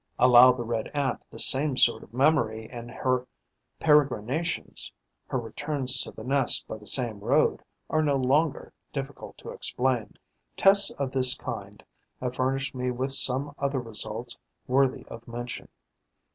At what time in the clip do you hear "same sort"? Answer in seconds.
1.39-2.01